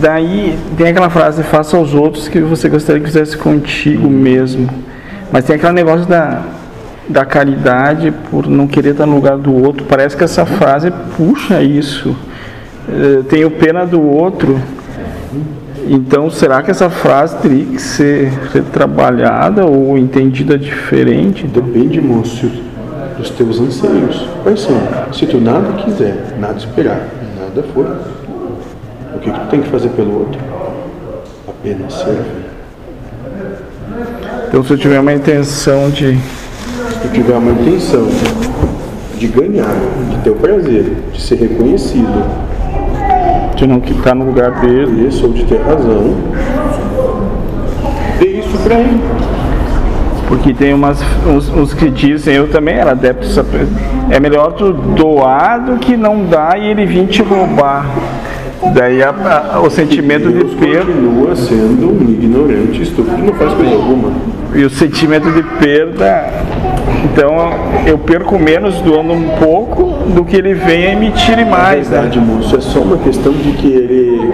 daí 0.00 0.58
tem 0.76 0.88
aquela 0.88 1.10
frase, 1.10 1.42
faça 1.42 1.76
aos 1.76 1.94
outros 1.94 2.28
que 2.28 2.40
você 2.40 2.68
gostaria 2.68 3.00
que 3.00 3.06
fizesse 3.06 3.36
contigo 3.36 4.08
mesmo. 4.08 4.68
Mas 5.30 5.44
tem 5.44 5.56
aquele 5.56 5.72
negócio 5.72 6.06
da, 6.06 6.42
da 7.08 7.24
caridade 7.24 8.12
por 8.30 8.46
não 8.48 8.66
querer 8.66 8.90
estar 8.90 9.06
no 9.06 9.14
lugar 9.14 9.36
do 9.36 9.54
outro. 9.54 9.84
Parece 9.86 10.16
que 10.16 10.24
essa 10.24 10.44
frase 10.46 10.92
puxa 11.16 11.62
isso. 11.62 12.16
Eh, 12.88 13.22
Tenho 13.28 13.50
pena 13.50 13.86
do 13.86 14.00
outro. 14.00 14.58
Então, 15.86 16.30
será 16.30 16.62
que 16.62 16.70
essa 16.70 16.90
frase 16.90 17.36
teria 17.38 17.64
que 17.64 17.80
ser 17.80 18.30
retrabalhada 18.52 19.64
ou 19.64 19.96
entendida 19.96 20.58
diferente? 20.58 21.46
Depende, 21.46 22.00
moço, 22.00 22.50
dos 23.16 23.30
teus 23.30 23.58
anseios. 23.58 24.28
Quais 24.42 24.60
são? 24.60 24.78
Se 25.12 25.26
tu 25.26 25.40
nada 25.40 25.72
quiser, 25.82 26.36
nada 26.38 26.58
esperar, 26.58 27.08
nada 27.38 27.66
for, 27.72 27.96
o 29.14 29.18
que, 29.18 29.30
que 29.30 29.40
tu 29.40 29.46
tem 29.48 29.62
que 29.62 29.68
fazer 29.68 29.88
pelo 29.90 30.20
outro? 30.20 30.40
Apenas 31.48 31.92
servir. 31.94 32.48
Então, 34.48 34.62
se 34.64 34.72
eu 34.72 34.78
tiver 34.78 35.00
uma 35.00 35.12
intenção 35.12 35.90
de. 35.90 36.16
Se 36.16 37.00
tu 37.02 37.12
tiver 37.12 37.36
uma 37.36 37.52
intenção 37.52 38.08
de 39.16 39.26
ganhar, 39.26 39.74
de 40.10 40.16
ter 40.18 40.30
o 40.30 40.36
prazer, 40.36 40.94
de 41.12 41.20
ser 41.20 41.36
reconhecido, 41.36 42.24
de 43.56 43.66
não 43.66 43.78
estar 43.78 44.14
no 44.14 44.24
lugar 44.24 44.60
dele. 44.60 45.08
isso 45.08 45.26
ou 45.26 45.32
de 45.32 45.44
ter 45.44 45.60
razão, 45.60 46.14
dê 48.20 48.38
isso 48.38 48.56
pra 48.62 48.76
ele. 48.76 49.00
Porque 50.28 50.52
tem 50.52 50.74
umas, 50.74 51.00
uns, 51.26 51.48
uns 51.48 51.72
que 51.72 51.90
dizem, 51.90 52.34
eu 52.36 52.48
também 52.48 52.74
era 52.74 52.90
adepto. 52.90 53.26
É 54.10 54.20
melhor 54.20 54.52
tu 54.52 54.72
doar 54.72 55.64
do 55.64 55.78
que 55.78 55.96
não 55.96 56.24
dar 56.26 56.58
e 56.58 56.66
ele 56.66 56.84
vir 56.84 57.06
te 57.06 57.22
roubar. 57.22 57.86
Daí 58.74 59.02
a- 59.02 59.52
a- 59.54 59.60
o 59.60 59.70
sentimento 59.70 60.30
de 60.32 60.44
perda. 60.56 60.92
continua 60.92 61.36
sendo 61.36 61.90
um 61.90 62.10
ignorante, 62.10 62.82
estúpido, 62.82 63.18
não 63.18 63.32
faz 63.34 63.52
coisa 63.54 63.74
alguma. 63.74 64.12
E 64.54 64.64
o 64.64 64.70
sentimento 64.70 65.30
de 65.30 65.42
perda. 65.58 66.28
Então 67.04 67.36
eu 67.86 67.96
perco 67.98 68.38
menos 68.38 68.80
doando 68.80 69.12
um 69.12 69.28
pouco 69.40 69.84
do 70.12 70.24
que 70.24 70.36
ele 70.36 70.54
venha 70.54 70.92
e 70.92 70.96
me 70.96 71.10
tire 71.12 71.44
Na 71.44 71.50
mais, 71.50 71.88
né? 71.88 71.98
verdade, 72.00 72.18
moço, 72.20 72.56
é 72.56 72.60
só 72.60 72.80
uma 72.80 72.98
questão 72.98 73.32
de 73.32 73.52
querer 73.52 74.32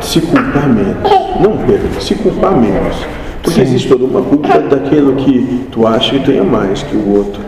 se 0.00 0.20
culpar 0.20 0.68
menos. 0.68 0.96
Não 1.40 1.56
perder, 1.58 2.00
se 2.00 2.14
culpar 2.16 2.52
menos. 2.56 2.96
Porque 3.42 3.56
Sim. 3.56 3.62
existe 3.62 3.88
toda 3.88 4.04
uma 4.04 4.22
culpa 4.22 4.58
daquilo 4.58 5.14
que 5.14 5.66
tu 5.70 5.86
acha 5.86 6.12
que 6.18 6.24
tu 6.24 6.30
é 6.32 6.40
mais 6.40 6.82
que 6.82 6.96
o 6.96 7.16
outro. 7.16 7.40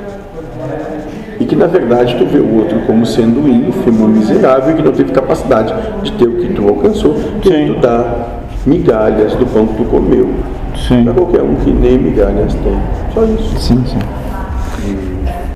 E 1.40 1.44
que 1.44 1.56
na 1.56 1.66
verdade 1.66 2.16
tu 2.16 2.26
vê 2.26 2.38
o 2.38 2.58
outro 2.58 2.78
como 2.86 3.04
sendo 3.04 3.48
ínfimo, 3.48 4.06
miserável 4.08 4.72
e 4.72 4.76
que 4.76 4.82
não 4.82 4.92
teve 4.92 5.12
capacidade 5.12 5.74
de 6.02 6.12
ter 6.12 6.26
o 6.26 6.36
que 6.36 6.52
tu 6.54 6.68
alcançou, 6.68 7.14
que 7.42 7.48
Sim. 7.48 7.74
tu 7.74 7.80
dá 7.80 8.04
migalhas 8.66 9.34
do 9.34 9.46
pão 9.46 9.66
que 9.66 9.76
tu 9.76 9.84
comeu. 9.84 10.30
Para 11.04 11.14
qualquer 11.14 11.42
um 11.42 11.54
que 11.56 11.70
nem 11.70 11.98
migalhas 11.98 12.54
tem. 12.54 12.78
Só 13.12 13.24
isso. 13.24 13.58
Sim, 13.58 13.84
sim. 13.86 13.98